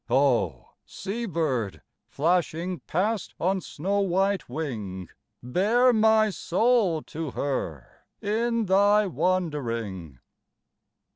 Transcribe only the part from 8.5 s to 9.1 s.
thy